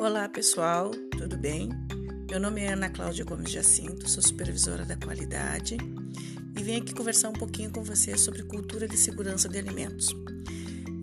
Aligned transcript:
Olá 0.00 0.26
pessoal, 0.30 0.90
tudo 1.18 1.36
bem? 1.36 1.68
Meu 2.30 2.40
nome 2.40 2.62
é 2.62 2.72
Ana 2.72 2.88
Cláudia 2.88 3.22
Gomes 3.22 3.50
Jacinto, 3.50 4.08
sou 4.08 4.22
supervisora 4.22 4.82
da 4.82 4.96
qualidade 4.96 5.76
e 6.56 6.62
venho 6.62 6.80
aqui 6.80 6.94
conversar 6.94 7.28
um 7.28 7.34
pouquinho 7.34 7.70
com 7.70 7.84
você 7.84 8.16
sobre 8.16 8.42
cultura 8.44 8.88
de 8.88 8.96
segurança 8.96 9.46
de 9.46 9.58
alimentos. 9.58 10.08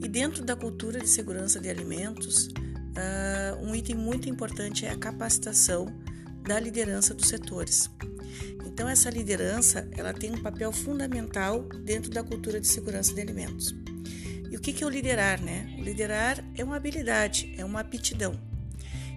E 0.04 0.08
dentro 0.08 0.44
da 0.44 0.56
cultura 0.56 1.00
de 1.00 1.08
segurança 1.08 1.60
de 1.60 1.70
alimentos, 1.70 2.48
uh, 2.48 3.64
um 3.64 3.76
item 3.76 3.96
muito 3.96 4.28
importante 4.32 4.84
é 4.84 4.90
a 4.90 4.98
capacitação 4.98 5.86
da 6.42 6.60
liderança 6.60 7.14
dos 7.14 7.28
setores. 7.28 7.92
Então 8.66 8.90
essa 8.90 9.12
liderança 9.12 9.88
ela 9.96 10.12
tem 10.12 10.32
um 10.32 10.42
papel 10.42 10.72
fundamental 10.72 11.62
dentro 11.84 12.10
da 12.10 12.24
cultura 12.24 12.60
de 12.60 12.68
segurança 12.68 13.14
de 13.14 13.22
alimentos. 13.22 13.76
E 14.50 14.58
o 14.58 14.60
que 14.60 14.84
é 14.84 14.88
o 14.88 14.90
liderar, 14.90 15.40
né? 15.40 15.76
O 15.78 15.84
liderar 15.84 16.44
é 16.56 16.64
uma 16.64 16.78
habilidade, 16.78 17.54
é 17.60 17.64
uma 17.64 17.82
aptidão. 17.82 18.57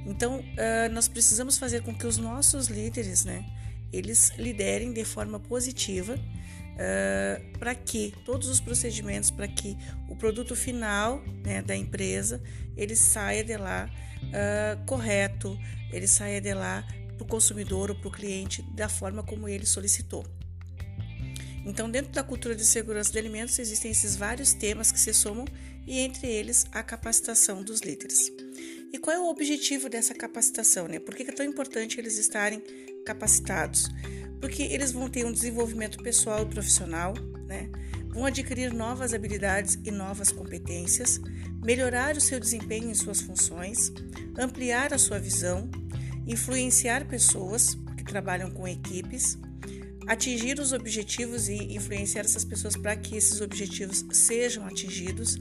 Então, 0.07 0.41
uh, 0.41 0.93
nós 0.93 1.09
precisamos 1.09 1.59
fazer 1.59 1.83
com 1.83 1.95
que 1.95 2.07
os 2.07 2.17
nossos 2.17 2.69
líderes, 2.69 3.25
né, 3.25 3.45
eles 3.93 4.33
liderem 4.39 4.93
de 4.93 5.05
forma 5.05 5.39
positiva 5.39 6.15
uh, 6.15 7.59
para 7.59 7.75
que 7.75 8.15
todos 8.25 8.49
os 8.49 8.61
procedimentos, 8.61 9.31
para 9.31 9.47
que 9.47 9.77
o 10.09 10.17
produto 10.17 10.57
final 10.57 11.23
né, 11.45 11.63
da 11.63 11.77
empresa, 11.77 12.43
ele 12.77 12.97
saia 12.97 13.45
de 13.45 13.57
lá 13.57 13.91
uh, 14.25 14.85
correto, 14.87 15.59
ele 15.93 16.07
saia 16.07 16.41
de 16.41 16.55
lá 16.55 16.87
para 17.17 17.25
o 17.25 17.27
consumidor 17.27 17.91
ou 17.91 17.97
para 17.97 18.09
o 18.09 18.11
cliente 18.11 18.63
da 18.75 18.89
forma 18.89 19.23
como 19.23 19.49
ele 19.49 19.67
solicitou. 19.67 20.25
Então, 21.65 21.91
dentro 21.91 22.11
da 22.13 22.23
cultura 22.23 22.55
de 22.57 22.65
segurança 22.65 23.13
de 23.13 23.19
alimentos, 23.19 23.59
existem 23.59 23.91
esses 23.91 24.17
vários 24.17 24.55
temas 24.55 24.91
que 24.91 24.99
se 24.99 25.13
somam 25.13 25.45
e 25.87 25.99
entre 25.99 26.27
eles 26.27 26.65
a 26.73 26.83
capacitação 26.83 27.63
dos 27.63 27.81
líderes. 27.81 28.33
E 28.93 28.99
qual 28.99 29.17
é 29.17 29.21
o 29.21 29.29
objetivo 29.29 29.89
dessa 29.89 30.15
capacitação? 30.15 30.89
Né? 30.89 30.99
Por 30.99 31.15
que 31.15 31.23
é 31.23 31.33
tão 31.33 31.47
importante 31.47 31.99
eles 31.99 32.19
estarem 32.19 32.63
capacitados? 33.05 33.89
Porque 34.41 34.63
eles 34.63 34.93
vão 34.93 35.09
ter 35.09 35.25
um 35.25 35.33
desenvolvimento 35.33 36.03
pessoal 36.03 36.43
e 36.43 36.47
profissional, 36.47 37.15
né? 37.47 37.71
vão 38.09 38.27
adquirir 38.27 38.73
novas 38.73 39.15
habilidades 39.15 39.79
e 39.85 39.91
novas 39.91 40.33
competências, 40.33 41.21
melhorar 41.63 42.17
o 42.17 42.21
seu 42.21 42.41
desempenho 42.41 42.91
em 42.91 42.95
suas 42.95 43.21
funções, 43.21 43.93
ampliar 44.37 44.93
a 44.93 44.99
sua 44.99 45.19
visão, 45.19 45.71
influenciar 46.27 47.07
pessoas 47.07 47.77
que 47.97 48.05
trabalham 48.05 48.51
com 48.51 48.67
equipes, 48.67 49.39
atingir 50.07 50.59
os 50.59 50.73
objetivos 50.73 51.49
e 51.49 51.75
influenciar 51.75 52.23
essas 52.23 52.45
pessoas 52.45 52.77
para 52.77 52.97
que 52.97 53.17
esses 53.17 53.41
objetivos 53.41 54.05
sejam 54.13 54.67
atingidos, 54.67 55.37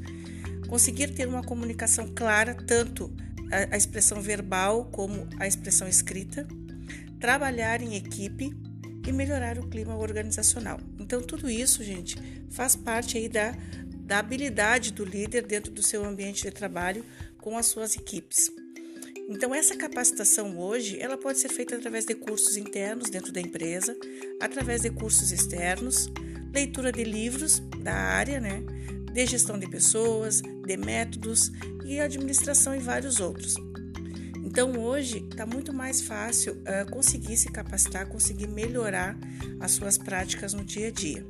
conseguir 0.69 1.13
ter 1.13 1.27
uma 1.27 1.43
comunicação 1.43 2.07
clara 2.13 2.53
tanto 2.53 3.11
a, 3.51 3.75
a 3.75 3.77
expressão 3.77 4.21
verbal 4.21 4.85
como 4.85 5.27
a 5.39 5.47
expressão 5.47 5.87
escrita, 5.87 6.47
trabalhar 7.19 7.81
em 7.81 7.95
equipe 7.95 8.55
e 9.05 9.11
melhorar 9.11 9.57
o 9.57 9.67
clima 9.67 9.97
organizacional. 9.97 10.79
Então, 10.99 11.21
tudo 11.21 11.49
isso, 11.49 11.83
gente, 11.83 12.15
faz 12.51 12.75
parte 12.75 13.17
aí 13.17 13.27
da, 13.27 13.55
da 14.05 14.19
habilidade 14.19 14.93
do 14.93 15.03
líder 15.03 15.45
dentro 15.45 15.71
do 15.71 15.81
seu 15.81 16.05
ambiente 16.05 16.43
de 16.43 16.51
trabalho 16.51 17.03
com 17.39 17.57
as 17.57 17.65
suas 17.65 17.95
equipes. 17.95 18.51
Então, 19.27 19.53
essa 19.53 19.75
capacitação 19.75 20.57
hoje, 20.57 20.99
ela 20.99 21.17
pode 21.17 21.39
ser 21.39 21.49
feita 21.49 21.75
através 21.75 22.05
de 22.05 22.15
cursos 22.15 22.57
internos 22.57 23.09
dentro 23.09 23.31
da 23.31 23.39
empresa, 23.39 23.95
através 24.39 24.81
de 24.81 24.89
cursos 24.89 25.31
externos, 25.31 26.07
leitura 26.53 26.91
de 26.91 27.03
livros 27.03 27.59
da 27.83 27.93
área, 27.93 28.39
né, 28.39 28.63
de 29.11 29.25
gestão 29.25 29.57
de 29.57 29.67
pessoas, 29.67 30.41
de 30.41 30.77
métodos 30.77 31.51
e 31.85 31.99
administração 31.99 32.75
e 32.75 32.79
vários 32.79 33.19
outros. 33.19 33.55
Então 34.43 34.71
hoje 34.79 35.27
está 35.29 35.45
muito 35.45 35.73
mais 35.73 36.01
fácil 36.01 36.53
uh, 36.53 36.89
conseguir 36.91 37.37
se 37.37 37.51
capacitar, 37.51 38.07
conseguir 38.07 38.47
melhorar 38.47 39.17
as 39.59 39.71
suas 39.71 39.97
práticas 39.97 40.53
no 40.53 40.63
dia 40.63 40.87
a 40.87 40.91
dia. 40.91 41.25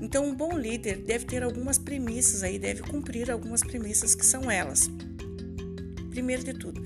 Então 0.00 0.24
um 0.24 0.34
bom 0.34 0.56
líder 0.56 0.98
deve 0.98 1.24
ter 1.24 1.42
algumas 1.42 1.78
premissas 1.78 2.42
aí, 2.42 2.58
deve 2.58 2.82
cumprir 2.82 3.30
algumas 3.30 3.62
premissas 3.62 4.14
que 4.14 4.24
são 4.24 4.50
elas. 4.50 4.88
Primeiro 6.10 6.44
de 6.44 6.54
tudo, 6.54 6.80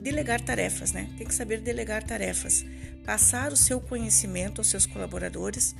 delegar 0.00 0.40
tarefas, 0.40 0.92
né? 0.92 1.08
Tem 1.18 1.26
que 1.26 1.34
saber 1.34 1.60
delegar 1.60 2.02
tarefas, 2.02 2.64
passar 3.04 3.52
o 3.52 3.56
seu 3.56 3.80
conhecimento 3.80 4.60
aos 4.60 4.68
seus 4.68 4.86
colaboradores, 4.86 5.74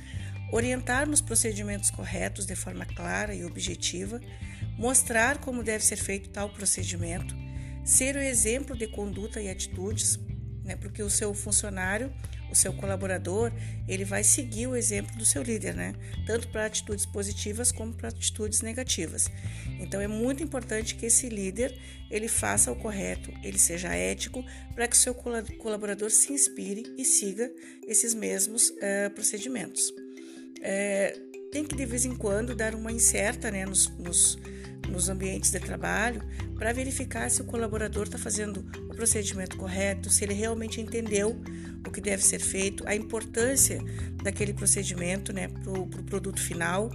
orientar 0.51 1.07
nos 1.07 1.21
procedimentos 1.21 1.89
corretos 1.89 2.45
de 2.45 2.55
forma 2.55 2.85
clara 2.85 3.35
e 3.35 3.43
objetiva, 3.43 4.19
mostrar 4.77 5.39
como 5.39 5.63
deve 5.63 5.83
ser 5.83 5.97
feito 5.97 6.29
tal 6.29 6.49
procedimento, 6.49 7.35
ser 7.83 8.15
o 8.15 8.19
exemplo 8.19 8.75
de 8.75 8.87
conduta 8.87 9.41
e 9.41 9.49
atitudes, 9.49 10.19
né, 10.63 10.75
porque 10.75 11.01
o 11.01 11.09
seu 11.09 11.33
funcionário, 11.33 12.13
o 12.49 12.55
seu 12.55 12.71
colaborador, 12.71 13.51
ele 13.87 14.05
vai 14.05 14.23
seguir 14.23 14.67
o 14.67 14.75
exemplo 14.75 15.15
do 15.17 15.25
seu 15.25 15.43
líder, 15.43 15.73
né, 15.75 15.93
tanto 16.25 16.47
para 16.47 16.65
atitudes 16.65 17.05
positivas 17.05 17.71
como 17.71 17.93
para 17.93 18.09
atitudes 18.09 18.61
negativas. 18.61 19.29
Então 19.79 19.99
é 19.99 20.07
muito 20.07 20.43
importante 20.43 20.95
que 20.95 21.05
esse 21.05 21.27
líder 21.27 21.77
ele 22.09 22.29
faça 22.29 22.71
o 22.71 22.75
correto, 22.75 23.33
ele 23.43 23.57
seja 23.57 23.93
ético, 23.93 24.45
para 24.73 24.87
que 24.87 24.95
o 24.95 24.99
seu 24.99 25.13
colaborador 25.13 26.09
se 26.09 26.31
inspire 26.31 26.83
e 26.97 27.03
siga 27.03 27.51
esses 27.85 28.13
mesmos 28.13 28.69
uh, 28.69 29.09
procedimentos 29.13 30.06
é, 30.61 31.17
tem 31.51 31.63
que 31.63 31.75
de 31.75 31.85
vez 31.85 32.05
em 32.05 32.15
quando 32.15 32.55
dar 32.55 32.75
uma 32.75 32.91
incerta 32.91 33.49
né, 33.49 33.65
nos, 33.65 33.89
nos, 33.97 34.37
nos 34.89 35.09
ambientes 35.09 35.51
de 35.51 35.59
trabalho 35.59 36.21
para 36.55 36.73
verificar 36.73 37.29
se 37.29 37.41
o 37.41 37.45
colaborador 37.45 38.03
está 38.03 38.17
fazendo 38.17 38.65
o 38.89 38.95
procedimento 38.95 39.57
correto, 39.57 40.09
se 40.09 40.23
ele 40.23 40.33
realmente 40.33 40.81
entendeu 40.81 41.39
o 41.87 41.91
que 41.91 42.01
deve 42.01 42.23
ser 42.23 42.39
feito, 42.39 42.87
a 42.87 42.95
importância 42.95 43.79
daquele 44.23 44.53
procedimento 44.53 45.31
né, 45.31 45.47
para 45.47 45.71
o 45.71 45.87
pro 45.87 46.03
produto 46.03 46.41
final. 46.41 46.91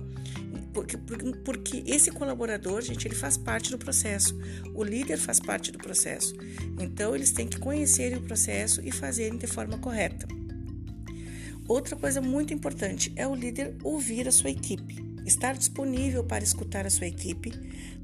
Porque, 0.73 0.97
porque 1.45 1.83
esse 1.87 2.11
colaborador, 2.11 2.81
gente, 2.81 3.07
ele 3.07 3.15
faz 3.15 3.37
parte 3.37 3.71
do 3.71 3.79
processo. 3.79 4.39
O 4.75 4.83
líder 4.83 5.19
faz 5.19 5.39
parte 5.39 5.71
do 5.71 5.79
processo. 5.79 6.35
Então, 6.81 7.15
eles 7.15 7.31
têm 7.31 7.47
que 7.47 7.59
conhecer 7.59 8.17
o 8.17 8.23
processo 8.23 8.81
e 8.83 8.91
fazerem 8.91 9.37
de 9.39 9.47
forma 9.47 9.77
correta. 9.79 10.27
Outra 11.69 11.95
coisa 11.95 12.21
muito 12.21 12.53
importante 12.53 13.13
é 13.15 13.27
o 13.27 13.35
líder 13.35 13.77
ouvir 13.85 14.27
a 14.27 14.33
sua 14.33 14.51
equipe, 14.51 15.05
estar 15.25 15.57
disponível 15.57 16.25
para 16.25 16.43
escutar 16.43 16.87
a 16.87 16.91
sua 16.91 17.07
equipe, 17.07 17.53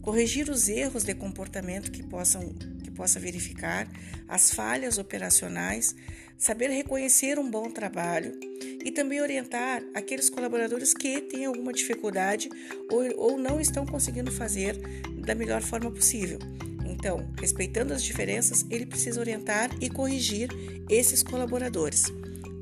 corrigir 0.01 0.49
os 0.49 0.69
erros 0.69 1.03
de 1.03 1.15
comportamento 1.15 1.91
que 1.91 2.03
possam 2.03 2.55
que 2.83 2.91
possa 2.91 3.19
verificar, 3.19 3.89
as 4.29 4.53
falhas 4.53 4.97
operacionais, 4.97 5.95
saber 6.37 6.69
reconhecer 6.69 7.39
um 7.39 7.51
bom 7.51 7.69
trabalho 7.69 8.39
e 8.85 8.91
também 8.93 9.21
orientar 9.21 9.83
aqueles 9.95 10.31
colaboradores 10.31 10.95
que 10.95 11.21
têm 11.23 11.45
alguma 11.45 11.73
dificuldade 11.73 12.49
ou, 12.91 13.03
ou 13.17 13.39
não 13.39 13.61
estão 13.61 13.85
conseguindo 13.85 14.31
fazer 14.31 14.79
da 15.27 15.35
melhor 15.35 15.63
forma 15.63 15.91
possível. 15.91 16.39
Então, 16.87 17.29
respeitando 17.39 17.93
as 17.93 18.03
diferenças, 18.03 18.65
ele 18.71 18.87
precisa 18.87 19.21
orientar 19.21 19.71
e 19.81 19.91
corrigir 19.91 20.49
esses 20.89 21.23
colaboradores 21.23 22.05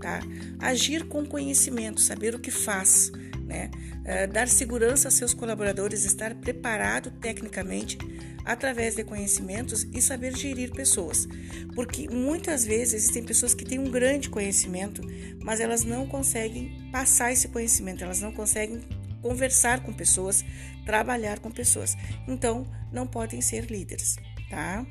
tá? 0.00 0.20
Agir 0.58 1.04
com 1.04 1.24
conhecimento, 1.24 2.00
saber 2.00 2.34
o 2.34 2.38
que 2.38 2.50
faz, 2.50 3.10
né? 3.44 3.70
Uh, 4.02 4.32
dar 4.32 4.48
segurança 4.48 5.08
a 5.08 5.10
seus 5.10 5.34
colaboradores, 5.34 6.04
estar 6.04 6.34
preparado 6.34 7.10
tecnicamente 7.10 7.98
através 8.44 8.94
de 8.94 9.02
conhecimentos 9.02 9.84
e 9.92 10.00
saber 10.00 10.36
gerir 10.36 10.70
pessoas. 10.70 11.26
Porque 11.74 12.08
muitas 12.08 12.64
vezes 12.64 12.94
existem 12.94 13.24
pessoas 13.24 13.54
que 13.54 13.64
têm 13.64 13.78
um 13.78 13.90
grande 13.90 14.30
conhecimento, 14.30 15.02
mas 15.42 15.60
elas 15.60 15.82
não 15.82 16.06
conseguem 16.06 16.88
passar 16.92 17.32
esse 17.32 17.48
conhecimento, 17.48 18.04
elas 18.04 18.20
não 18.20 18.30
conseguem 18.30 18.80
conversar 19.20 19.80
com 19.80 19.92
pessoas, 19.92 20.44
trabalhar 20.84 21.40
com 21.40 21.50
pessoas. 21.50 21.96
Então, 22.28 22.64
não 22.92 23.06
podem 23.06 23.40
ser 23.40 23.68
líderes, 23.68 24.16
tá? 24.48 24.86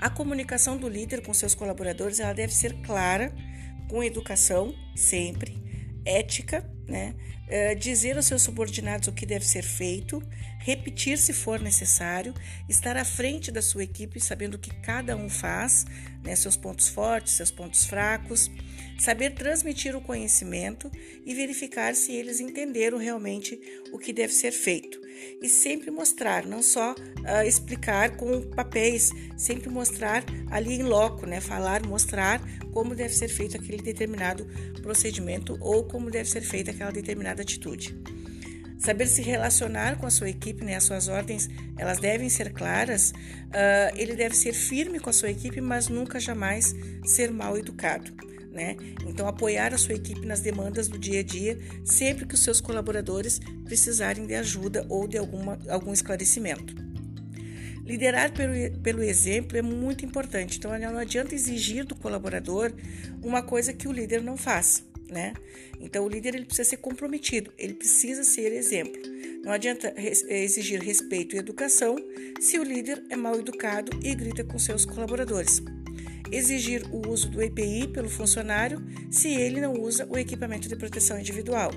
A 0.00 0.10
comunicação 0.10 0.76
do 0.76 0.88
líder 0.88 1.22
com 1.22 1.32
seus 1.32 1.54
colaboradores 1.54 2.18
ela 2.18 2.32
deve 2.32 2.52
ser 2.52 2.74
clara 2.82 3.32
com 3.92 4.02
educação, 4.02 4.74
sempre, 4.96 5.54
ética, 6.02 6.66
né? 6.88 7.14
É, 7.46 7.74
dizer 7.74 8.16
aos 8.16 8.24
seus 8.24 8.40
subordinados 8.40 9.08
o 9.08 9.12
que 9.12 9.26
deve 9.26 9.44
ser 9.44 9.62
feito, 9.62 10.22
repetir 10.60 11.18
se 11.18 11.34
for 11.34 11.60
necessário, 11.60 12.32
estar 12.66 12.96
à 12.96 13.04
frente 13.04 13.52
da 13.52 13.60
sua 13.60 13.84
equipe, 13.84 14.18
sabendo 14.18 14.54
o 14.54 14.58
que 14.58 14.74
cada 14.76 15.14
um 15.14 15.28
faz, 15.28 15.84
né? 16.24 16.34
seus 16.34 16.56
pontos 16.56 16.88
fortes, 16.88 17.34
seus 17.34 17.50
pontos 17.50 17.84
fracos, 17.84 18.50
saber 18.98 19.34
transmitir 19.34 19.94
o 19.94 20.00
conhecimento 20.00 20.90
e 21.26 21.34
verificar 21.34 21.94
se 21.94 22.12
eles 22.12 22.40
entenderam 22.40 22.96
realmente 22.96 23.60
o 23.92 23.98
que 23.98 24.14
deve 24.14 24.32
ser 24.32 24.52
feito 24.52 25.01
e 25.40 25.48
sempre 25.48 25.90
mostrar, 25.90 26.46
não 26.46 26.62
só 26.62 26.92
uh, 26.92 27.46
explicar 27.46 28.16
com 28.16 28.42
papéis, 28.42 29.10
sempre 29.36 29.68
mostrar 29.68 30.24
ali 30.50 30.74
em 30.74 30.82
loco, 30.82 31.26
né? 31.26 31.40
Falar, 31.40 31.86
mostrar 31.86 32.40
como 32.72 32.94
deve 32.94 33.14
ser 33.14 33.28
feito 33.28 33.56
aquele 33.56 33.82
determinado 33.82 34.46
procedimento 34.80 35.56
ou 35.60 35.84
como 35.84 36.10
deve 36.10 36.28
ser 36.28 36.42
feita 36.42 36.70
aquela 36.70 36.90
determinada 36.90 37.42
atitude. 37.42 37.94
saber 38.78 39.06
se 39.06 39.22
relacionar 39.22 39.96
com 39.96 40.06
a 40.06 40.10
sua 40.10 40.28
equipe, 40.28 40.64
né? 40.64 40.74
As 40.74 40.84
suas 40.84 41.06
ordens, 41.08 41.48
elas 41.78 41.98
devem 41.98 42.28
ser 42.28 42.52
claras. 42.52 43.10
Uh, 43.10 43.96
ele 43.96 44.16
deve 44.16 44.36
ser 44.36 44.52
firme 44.52 44.98
com 44.98 45.08
a 45.08 45.12
sua 45.12 45.30
equipe, 45.30 45.60
mas 45.60 45.88
nunca 45.88 46.18
jamais 46.18 46.74
ser 47.04 47.30
mal 47.30 47.56
educado. 47.56 48.12
Né? 48.52 48.76
Então, 49.06 49.26
apoiar 49.26 49.72
a 49.72 49.78
sua 49.78 49.94
equipe 49.94 50.26
nas 50.26 50.40
demandas 50.40 50.86
do 50.86 50.98
dia 50.98 51.20
a 51.20 51.22
dia, 51.22 51.58
sempre 51.84 52.26
que 52.26 52.34
os 52.34 52.42
seus 52.42 52.60
colaboradores 52.60 53.40
precisarem 53.64 54.26
de 54.26 54.34
ajuda 54.34 54.84
ou 54.90 55.08
de 55.08 55.16
alguma, 55.16 55.58
algum 55.68 55.92
esclarecimento. 55.92 56.74
Liderar 57.84 58.32
pelo, 58.32 58.78
pelo 58.80 59.02
exemplo 59.02 59.56
é 59.56 59.62
muito 59.62 60.04
importante, 60.04 60.58
então 60.58 60.78
não 60.78 60.98
adianta 60.98 61.34
exigir 61.34 61.84
do 61.84 61.96
colaborador 61.96 62.72
uma 63.22 63.42
coisa 63.42 63.72
que 63.72 63.88
o 63.88 63.92
líder 63.92 64.22
não 64.22 64.36
faz 64.36 64.84
né? 65.12 65.34
Então 65.78 66.04
o 66.04 66.08
líder 66.08 66.34
ele 66.34 66.46
precisa 66.46 66.70
ser 66.70 66.78
comprometido, 66.78 67.52
ele 67.58 67.74
precisa 67.74 68.24
ser 68.24 68.52
exemplo. 68.52 69.00
Não 69.44 69.52
adianta 69.52 69.92
exigir 69.96 70.80
respeito 70.80 71.36
e 71.36 71.38
educação 71.38 71.96
se 72.40 72.58
o 72.58 72.62
líder 72.62 73.04
é 73.10 73.16
mal 73.16 73.38
educado 73.38 73.92
e 74.02 74.14
grita 74.14 74.42
com 74.42 74.58
seus 74.58 74.84
colaboradores. 74.84 75.62
Exigir 76.32 76.86
o 76.90 77.10
uso 77.10 77.28
do 77.28 77.42
EPI 77.42 77.88
pelo 77.88 78.08
funcionário 78.08 78.82
se 79.10 79.28
ele 79.28 79.60
não 79.60 79.74
usa 79.74 80.06
o 80.08 80.16
equipamento 80.16 80.66
de 80.66 80.74
proteção 80.74 81.20
individual. 81.20 81.70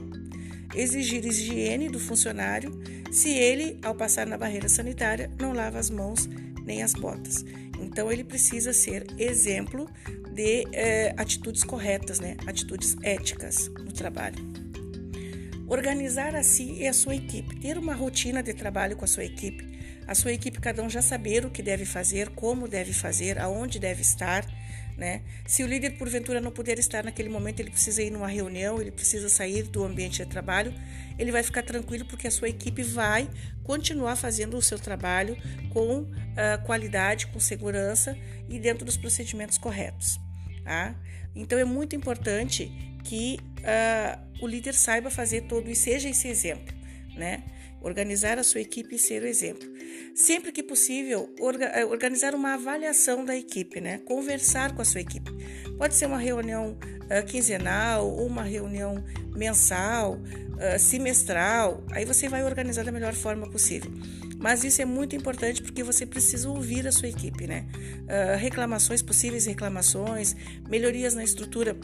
Exigir 0.73 1.25
higiene 1.25 1.89
do 1.89 1.99
funcionário 1.99 2.71
se 3.11 3.29
ele, 3.29 3.77
ao 3.83 3.93
passar 3.93 4.25
na 4.25 4.37
barreira 4.37 4.69
sanitária, 4.69 5.29
não 5.39 5.51
lava 5.51 5.77
as 5.77 5.89
mãos 5.89 6.27
nem 6.65 6.81
as 6.81 6.93
botas. 6.93 7.43
Então 7.81 8.09
ele 8.11 8.23
precisa 8.23 8.71
ser 8.71 9.05
exemplo 9.17 9.89
de 10.33 10.65
eh, 10.73 11.13
atitudes 11.17 11.63
corretas, 11.63 12.19
né? 12.19 12.37
atitudes 12.47 12.95
éticas 13.03 13.67
no 13.67 13.91
trabalho. 13.91 14.37
Organizar 15.67 16.35
a 16.35 16.43
si 16.43 16.77
e 16.79 16.87
a 16.87 16.93
sua 16.93 17.15
equipe, 17.15 17.59
ter 17.59 17.77
uma 17.77 17.93
rotina 17.93 18.41
de 18.41 18.53
trabalho 18.53 18.95
com 18.95 19.03
a 19.03 19.07
sua 19.07 19.25
equipe, 19.25 19.74
a 20.07 20.15
sua 20.15 20.31
equipe 20.31 20.59
cada 20.59 20.81
um 20.83 20.89
já 20.89 21.01
saber 21.01 21.45
o 21.45 21.49
que 21.49 21.61
deve 21.61 21.85
fazer, 21.85 22.29
como 22.29 22.67
deve 22.67 22.93
fazer, 22.93 23.39
aonde 23.39 23.79
deve 23.79 24.01
estar, 24.01 24.45
né? 24.97 25.21
Se 25.45 25.63
o 25.63 25.67
líder 25.67 25.97
porventura 25.97 26.39
não 26.39 26.51
puder 26.51 26.79
estar 26.79 27.03
naquele 27.03 27.29
momento, 27.29 27.59
ele 27.59 27.69
precisa 27.69 28.01
ir 28.01 28.11
numa 28.11 28.27
reunião, 28.27 28.79
ele 28.79 28.91
precisa 28.91 29.27
sair 29.27 29.63
do 29.63 29.83
ambiente 29.83 30.23
de 30.23 30.29
trabalho, 30.29 30.73
ele 31.17 31.31
vai 31.31 31.43
ficar 31.43 31.63
tranquilo 31.63 32.05
porque 32.05 32.27
a 32.27 32.31
sua 32.31 32.49
equipe 32.49 32.81
vai 32.81 33.29
continuar 33.63 34.15
fazendo 34.15 34.57
o 34.57 34.61
seu 34.61 34.79
trabalho 34.79 35.37
com 35.71 36.01
uh, 36.01 36.07
qualidade, 36.65 37.27
com 37.27 37.39
segurança 37.39 38.17
e 38.49 38.59
dentro 38.59 38.85
dos 38.85 38.95
procedimentos 38.95 39.57
corretos. 39.57 40.19
Tá? 40.63 40.95
Então 41.35 41.59
é 41.59 41.65
muito 41.65 41.95
importante 41.95 42.71
que 43.03 43.37
uh, 43.59 44.43
o 44.43 44.47
líder 44.47 44.73
saiba 44.73 45.09
fazer 45.09 45.41
todo 45.41 45.69
e 45.69 45.75
seja 45.75 46.09
esse 46.09 46.27
exemplo, 46.27 46.73
né? 47.15 47.43
Organizar 47.81 48.39
a 48.39 48.43
sua 48.43 48.61
equipe 48.61 48.95
e 48.95 48.99
ser 48.99 49.21
o 49.21 49.27
exemplo. 49.27 49.74
Sempre 50.13 50.51
que 50.51 50.63
possível, 50.63 51.29
eh, 51.59 51.85
organizar 51.85 52.33
uma 52.33 52.53
avaliação 52.53 53.25
da 53.25 53.35
equipe, 53.35 53.81
né? 53.81 53.99
Conversar 53.99 54.73
com 54.73 54.81
a 54.81 54.85
sua 54.85 55.01
equipe. 55.01 55.31
Pode 55.77 55.95
ser 55.95 56.05
uma 56.05 56.17
reunião 56.17 56.77
uh, 57.05 57.25
quinzenal 57.25 58.07
ou 58.07 58.27
uma 58.27 58.43
reunião 58.43 59.03
mensal, 59.35 60.13
uh, 60.13 60.79
semestral. 60.79 61.83
Aí 61.91 62.05
você 62.05 62.29
vai 62.29 62.43
organizar 62.43 62.83
da 62.83 62.91
melhor 62.91 63.13
forma 63.13 63.49
possível. 63.49 63.91
Mas 64.37 64.63
isso 64.63 64.81
é 64.81 64.85
muito 64.85 65.15
importante 65.15 65.61
porque 65.61 65.83
você 65.83 66.05
precisa 66.05 66.49
ouvir 66.49 66.87
a 66.87 66.91
sua 66.91 67.09
equipe, 67.09 67.47
né? 67.47 67.65
Uh, 68.03 68.37
reclamações, 68.37 69.01
possíveis 69.01 69.45
reclamações, 69.45 70.35
melhorias 70.69 71.13
na 71.13 71.23
estrutura 71.23 71.75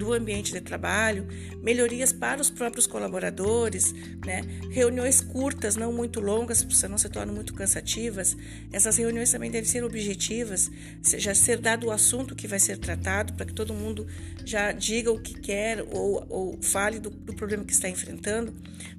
do 0.00 0.14
ambiente 0.14 0.50
de 0.50 0.62
trabalho, 0.62 1.28
melhorias 1.62 2.10
para 2.10 2.40
os 2.40 2.48
próprios 2.48 2.86
colaboradores, 2.86 3.92
né? 4.24 4.40
reuniões 4.70 5.20
curtas, 5.20 5.76
não 5.76 5.92
muito 5.92 6.20
longas, 6.20 6.66
senão 6.70 6.96
se 6.96 7.06
tornam 7.10 7.34
muito 7.34 7.52
cansativas. 7.52 8.34
Essas 8.72 8.96
reuniões 8.96 9.30
também 9.30 9.50
devem 9.50 9.68
ser 9.68 9.84
objetivas, 9.84 10.70
já 11.02 11.34
ser 11.34 11.58
dado 11.58 11.88
o 11.88 11.90
assunto 11.90 12.34
que 12.34 12.48
vai 12.48 12.58
ser 12.58 12.78
tratado, 12.78 13.34
para 13.34 13.44
que 13.44 13.52
todo 13.52 13.74
mundo 13.74 14.06
já 14.42 14.72
diga 14.72 15.12
o 15.12 15.20
que 15.20 15.38
quer 15.38 15.82
ou, 15.82 16.26
ou 16.30 16.62
fale 16.62 16.98
do, 16.98 17.10
do 17.10 17.34
problema 17.34 17.62
que 17.62 17.72
está 17.72 17.86
enfrentando. 17.86 18.54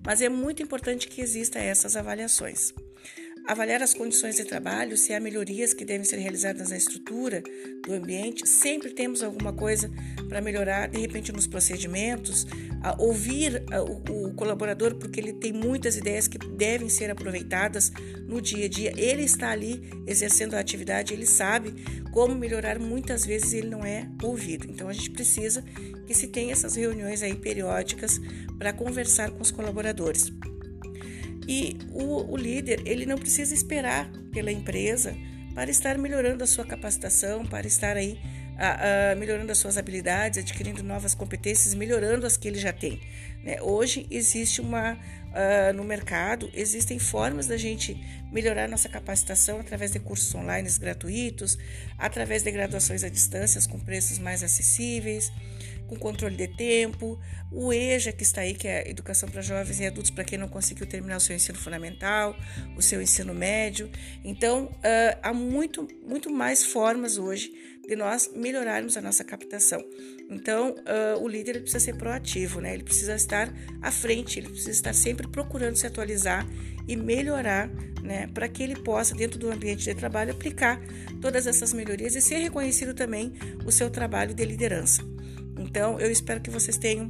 Mas 0.05 0.21
é 0.21 0.29
muito 0.29 0.61
importante 0.61 1.07
que 1.07 1.19
exista 1.19 1.57
essas 1.57 1.95
avaliações. 1.95 2.71
Avaliar 3.47 3.81
as 3.81 3.93
condições 3.93 4.35
de 4.35 4.45
trabalho, 4.45 4.95
se 4.95 5.13
há 5.13 5.19
melhorias 5.19 5.73
que 5.73 5.83
devem 5.83 6.05
ser 6.05 6.17
realizadas 6.17 6.69
na 6.69 6.77
estrutura 6.77 7.43
do 7.83 7.93
ambiente, 7.93 8.47
sempre 8.47 8.91
temos 8.91 9.23
alguma 9.23 9.51
coisa 9.51 9.91
para 10.29 10.39
melhorar, 10.39 10.87
de 10.87 10.99
repente 10.99 11.31
nos 11.31 11.47
procedimentos, 11.47 12.45
ouvir 12.97 13.63
o, 14.09 14.27
o, 14.27 14.33
colaborador, 14.33 14.95
porque 14.95 15.19
ele 15.19 15.33
tem 15.33 15.51
muitas 15.51 15.97
ideias 15.97 16.27
que 16.27 16.37
devem 16.37 16.87
ser 16.87 17.09
aproveitadas 17.11 17.91
no 18.27 18.41
dia 18.41 18.65
a 18.65 18.69
dia. 18.69 18.93
Ele 18.95 19.23
está 19.23 19.51
ali 19.51 19.81
exercendo 20.07 20.53
a 20.53 20.59
atividade, 20.59 21.13
ele 21.13 21.25
sabe 21.25 21.73
como 22.11 22.35
melhorar, 22.35 22.79
muitas 22.79 23.25
vezes 23.25 23.53
ele 23.53 23.69
não 23.69 23.83
é 23.83 24.07
ouvido. 24.23 24.67
Então 24.69 24.87
a 24.87 24.93
gente 24.93 25.11
precisa 25.11 25.63
que 26.05 26.13
se 26.13 26.27
tenha 26.27 26.53
essas 26.53 26.75
reuniões 26.75 27.23
aí 27.23 27.35
periódicas 27.35 28.19
para 28.57 28.71
conversar 28.71 29.31
com 29.31 29.41
os 29.41 29.51
colaboradores. 29.51 30.31
E 31.47 31.77
o, 31.91 32.33
o 32.33 32.37
líder, 32.37 32.81
ele 32.85 33.05
não 33.05 33.17
precisa 33.17 33.53
esperar 33.53 34.09
pela 34.31 34.51
empresa 34.51 35.15
para 35.53 35.69
estar 35.69 35.97
melhorando 35.97 36.43
a 36.43 36.47
sua 36.47 36.65
capacitação, 36.65 37.45
para 37.45 37.67
estar 37.67 37.97
aí 37.97 38.19
a, 38.57 39.11
a, 39.11 39.15
melhorando 39.15 39.51
as 39.51 39.57
suas 39.57 39.77
habilidades, 39.77 40.39
adquirindo 40.39 40.83
novas 40.83 41.15
competências, 41.15 41.73
melhorando 41.73 42.25
as 42.25 42.37
que 42.37 42.47
ele 42.47 42.59
já 42.59 42.71
tem. 42.71 43.01
Né? 43.43 43.61
Hoje 43.61 44.05
existe 44.09 44.61
uma 44.61 44.93
uh, 44.93 45.73
no 45.75 45.83
mercado 45.83 46.49
existem 46.53 46.99
formas 46.99 47.47
da 47.47 47.57
gente 47.57 47.97
melhorar 48.31 48.69
nossa 48.69 48.87
capacitação 48.87 49.59
através 49.59 49.91
de 49.91 49.99
cursos 49.99 50.33
online 50.35 50.69
gratuitos, 50.79 51.57
através 51.97 52.43
de 52.43 52.51
graduações 52.51 53.03
à 53.03 53.09
distância 53.09 53.59
com 53.69 53.79
preços 53.79 54.19
mais 54.19 54.43
acessíveis 54.43 55.31
com 55.91 55.97
controle 55.97 56.37
de 56.37 56.47
tempo, 56.47 57.19
o 57.51 57.73
EJA 57.73 58.13
que 58.13 58.23
está 58.23 58.41
aí, 58.41 58.53
que 58.53 58.65
é 58.65 58.89
Educação 58.89 59.27
para 59.27 59.41
Jovens 59.41 59.81
e 59.81 59.85
Adultos, 59.85 60.09
para 60.09 60.23
quem 60.23 60.39
não 60.39 60.47
conseguiu 60.47 60.87
terminar 60.87 61.17
o 61.17 61.19
seu 61.19 61.35
ensino 61.35 61.57
fundamental, 61.57 62.33
o 62.77 62.81
seu 62.81 63.01
ensino 63.01 63.33
médio. 63.33 63.91
Então, 64.23 64.67
uh, 64.67 65.19
há 65.21 65.33
muito, 65.33 65.85
muito 66.01 66.29
mais 66.29 66.63
formas 66.63 67.17
hoje 67.17 67.51
de 67.85 67.93
nós 67.97 68.31
melhorarmos 68.33 68.95
a 68.95 69.01
nossa 69.01 69.21
captação. 69.25 69.83
Então, 70.29 70.75
uh, 70.77 71.21
o 71.21 71.27
líder 71.27 71.59
precisa 71.59 71.81
ser 71.81 71.97
proativo, 71.97 72.61
né? 72.61 72.73
ele 72.73 72.83
precisa 72.83 73.13
estar 73.13 73.53
à 73.81 73.91
frente, 73.91 74.39
ele 74.39 74.47
precisa 74.47 74.71
estar 74.71 74.93
sempre 74.93 75.27
procurando 75.27 75.75
se 75.75 75.85
atualizar 75.85 76.47
e 76.87 76.95
melhorar, 76.95 77.67
né? 78.01 78.27
para 78.27 78.47
que 78.47 78.63
ele 78.63 78.79
possa, 78.79 79.13
dentro 79.13 79.37
do 79.37 79.51
ambiente 79.51 79.83
de 79.83 79.93
trabalho, 79.93 80.31
aplicar 80.31 80.79
todas 81.19 81.47
essas 81.47 81.73
melhorias 81.73 82.15
e 82.15 82.21
ser 82.21 82.37
reconhecido 82.37 82.93
também 82.93 83.33
o 83.65 83.71
seu 83.73 83.89
trabalho 83.89 84.33
de 84.33 84.45
liderança. 84.45 85.03
Então, 85.61 85.99
eu 85.99 86.11
espero 86.11 86.41
que 86.41 86.49
vocês 86.49 86.77
tenham 86.77 87.09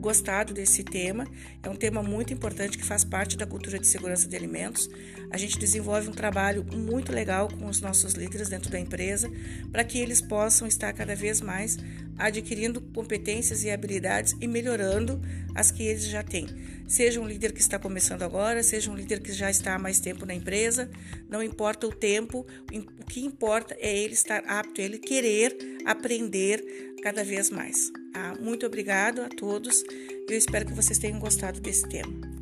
gostado 0.00 0.54
desse 0.54 0.82
tema. 0.82 1.26
É 1.62 1.68
um 1.68 1.76
tema 1.76 2.02
muito 2.02 2.32
importante 2.32 2.78
que 2.78 2.84
faz 2.84 3.04
parte 3.04 3.36
da 3.36 3.46
cultura 3.46 3.78
de 3.78 3.86
segurança 3.86 4.26
de 4.26 4.34
alimentos. 4.34 4.88
A 5.30 5.36
gente 5.36 5.58
desenvolve 5.58 6.08
um 6.08 6.12
trabalho 6.12 6.64
muito 6.64 7.12
legal 7.12 7.48
com 7.48 7.66
os 7.66 7.80
nossos 7.80 8.14
líderes 8.14 8.48
dentro 8.48 8.70
da 8.70 8.80
empresa 8.80 9.30
para 9.70 9.84
que 9.84 9.98
eles 9.98 10.20
possam 10.20 10.66
estar 10.66 10.92
cada 10.94 11.14
vez 11.14 11.40
mais 11.40 11.76
adquirindo 12.18 12.80
competências 12.80 13.64
e 13.64 13.70
habilidades 13.70 14.34
e 14.40 14.46
melhorando 14.46 15.20
as 15.54 15.70
que 15.70 15.82
eles 15.82 16.04
já 16.04 16.22
têm. 16.22 16.46
Seja 16.86 17.20
um 17.20 17.26
líder 17.26 17.52
que 17.52 17.60
está 17.60 17.78
começando 17.78 18.22
agora, 18.22 18.62
seja 18.62 18.90
um 18.90 18.96
líder 18.96 19.20
que 19.20 19.32
já 19.32 19.50
está 19.50 19.74
há 19.74 19.78
mais 19.78 20.00
tempo 20.00 20.26
na 20.26 20.34
empresa, 20.34 20.90
não 21.28 21.42
importa 21.42 21.86
o 21.86 21.92
tempo, 21.92 22.46
o 22.72 23.04
que 23.06 23.24
importa 23.24 23.76
é 23.78 23.96
ele 23.96 24.12
estar 24.12 24.42
apto, 24.46 24.80
ele 24.80 24.98
querer 24.98 25.56
aprender 25.86 26.89
cada 27.00 27.24
vez 27.24 27.50
mais. 27.50 27.90
Tá? 28.12 28.34
Muito 28.40 28.66
obrigado 28.66 29.22
a 29.22 29.28
todos. 29.28 29.82
Eu 30.28 30.36
espero 30.36 30.66
que 30.66 30.74
vocês 30.74 30.98
tenham 30.98 31.18
gostado 31.18 31.60
desse 31.60 31.88
tema. 31.88 32.39